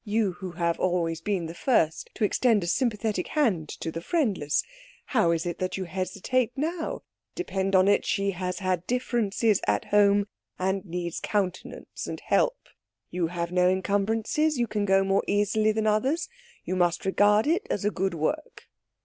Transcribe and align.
You 0.03 0.31
who 0.31 0.53
have 0.53 0.79
always 0.79 1.21
been 1.21 1.45
the 1.45 1.53
first 1.53 2.09
to 2.15 2.23
extend 2.23 2.63
a 2.63 2.65
sympathetic 2.65 3.27
hand 3.27 3.69
to 3.81 3.91
the 3.91 4.01
friendless, 4.01 4.63
how 5.05 5.29
is 5.29 5.45
it 5.45 5.59
that 5.59 5.77
you 5.77 5.83
hesitate 5.83 6.51
now? 6.55 7.03
Depend 7.35 7.75
upon 7.75 7.87
it, 7.87 8.03
she 8.03 8.31
has 8.31 8.57
had 8.57 8.87
differences 8.87 9.61
at 9.67 9.85
home 9.85 10.25
and 10.57 10.83
needs 10.85 11.19
countenance 11.19 12.07
and 12.07 12.19
help. 12.19 12.67
You 13.11 13.27
have 13.27 13.51
no 13.51 13.69
encumbrances. 13.69 14.57
You 14.57 14.65
can 14.65 14.85
go 14.85 15.03
more 15.03 15.23
easily 15.27 15.71
than 15.71 15.85
others. 15.85 16.27
You 16.65 16.75
must 16.75 17.05
regard 17.05 17.45
it 17.45 17.67
as 17.69 17.85
a 17.85 17.91
good 17.91 18.15
work.' 18.15 18.63